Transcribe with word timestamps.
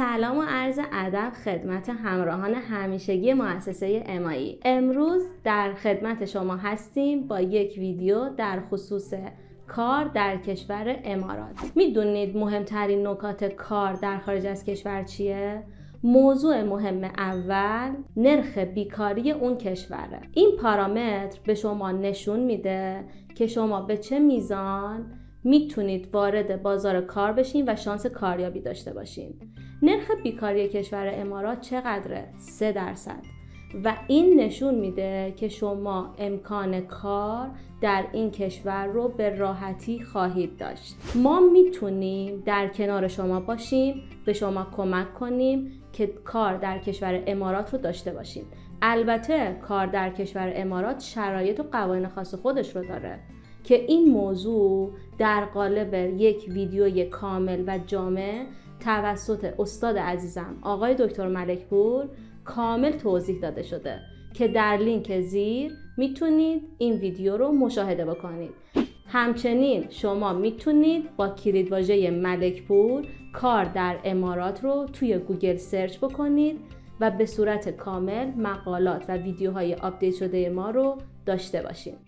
سلام 0.00 0.38
و 0.38 0.42
عرض 0.48 0.80
ادب 0.92 1.32
خدمت 1.44 1.90
همراهان 1.90 2.54
همیشگی 2.54 3.32
مؤسسه 3.32 4.02
امایی. 4.06 4.60
امروز 4.64 5.22
در 5.44 5.74
خدمت 5.74 6.24
شما 6.24 6.56
هستیم 6.56 7.26
با 7.28 7.40
یک 7.40 7.78
ویدیو 7.78 8.28
در 8.28 8.60
خصوص 8.60 9.14
کار 9.68 10.04
در 10.04 10.36
کشور 10.36 10.96
امارات. 11.04 11.72
می‌دونید 11.74 12.36
مهمترین 12.36 13.06
نکات 13.06 13.44
کار 13.44 13.92
در 13.92 14.18
خارج 14.18 14.46
از 14.46 14.64
کشور 14.64 15.02
چیه؟ 15.02 15.62
موضوع 16.02 16.62
مهم 16.62 17.04
اول 17.04 17.90
نرخ 18.16 18.58
بیکاری 18.58 19.30
اون 19.30 19.56
کشوره 19.56 20.20
این 20.32 20.56
پارامتر 20.62 21.38
به 21.46 21.54
شما 21.54 21.92
نشون 21.92 22.40
میده 22.40 23.04
که 23.34 23.46
شما 23.46 23.80
به 23.80 23.96
چه 23.96 24.18
میزان 24.18 25.12
می‌تونید 25.44 26.08
وارد 26.14 26.62
بازار 26.62 27.00
کار 27.00 27.32
بشین 27.32 27.64
و 27.68 27.76
شانس 27.76 28.06
کاریابی 28.06 28.60
داشته 28.60 28.92
باشین. 28.92 29.34
نرخ 29.82 30.10
بیکاری 30.22 30.68
کشور 30.68 31.10
امارات 31.14 31.60
چقدره؟ 31.60 32.28
3 32.38 32.72
درصد. 32.72 33.22
و 33.84 33.96
این 34.08 34.40
نشون 34.40 34.74
میده 34.74 35.34
که 35.36 35.48
شما 35.48 36.14
امکان 36.18 36.80
کار 36.80 37.50
در 37.80 38.04
این 38.12 38.30
کشور 38.30 38.86
رو 38.86 39.08
به 39.08 39.36
راحتی 39.36 40.00
خواهید 40.00 40.56
داشت. 40.56 40.96
ما 41.14 41.40
می‌تونیم 41.40 42.42
در 42.46 42.68
کنار 42.68 43.08
شما 43.08 43.40
باشیم 43.40 44.02
به 44.24 44.32
شما 44.32 44.66
کمک 44.76 45.14
کنیم 45.14 45.72
که 45.92 46.06
کار 46.06 46.56
در 46.56 46.78
کشور 46.78 47.22
امارات 47.26 47.74
رو 47.74 47.80
داشته 47.80 48.12
باشیم. 48.12 48.44
البته 48.82 49.56
کار 49.68 49.86
در 49.86 50.10
کشور 50.10 50.52
امارات 50.56 51.00
شرایط 51.00 51.60
و 51.60 51.62
قوانین 51.62 52.08
خاص 52.08 52.34
خودش 52.34 52.76
رو 52.76 52.84
داره 52.84 53.18
که 53.64 53.74
این 53.74 54.08
موضوع 54.08 54.92
در 55.18 55.44
قالب 55.44 55.94
یک 56.20 56.44
ویدیوی 56.48 57.04
کامل 57.04 57.64
و 57.66 57.78
جامع 57.86 58.44
توسط 58.80 59.54
استاد 59.58 59.98
عزیزم 59.98 60.56
آقای 60.62 60.94
دکتر 60.94 61.28
ملکپور 61.28 62.08
کامل 62.44 62.90
توضیح 62.90 63.40
داده 63.40 63.62
شده 63.62 64.00
که 64.34 64.48
در 64.48 64.76
لینک 64.76 65.20
زیر 65.20 65.72
می‌تونید 65.96 66.62
این 66.78 66.94
ویدیو 66.94 67.36
رو 67.36 67.52
مشاهده 67.52 68.04
بکنید. 68.04 68.50
همچنین 69.06 69.86
شما 69.90 70.32
می‌تونید 70.32 71.16
با 71.16 71.28
کلید 71.28 71.72
واژه 71.72 72.10
ملکپور 72.10 73.04
کار 73.32 73.64
در 73.64 73.98
امارات 74.04 74.64
رو 74.64 74.86
توی 74.92 75.18
گوگل 75.18 75.56
search 75.56 75.98
بکنید 75.98 76.60
و 77.00 77.10
به 77.10 77.26
صورت 77.26 77.68
کامل 77.68 78.26
مقالات 78.26 79.04
و 79.08 79.16
ویدیوهای 79.16 79.74
update 79.74 80.14
شده 80.14 80.50
ما 80.50 80.70
رو 80.70 80.98
داشته 81.26 81.62
باشید 81.62 81.98